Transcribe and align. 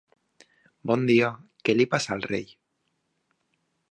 Bon 0.91 1.03
dia, 1.09 1.29
què 1.69 1.77
li 1.77 1.87
passa 1.93 2.17
al 2.17 2.27
rei? 2.31 2.49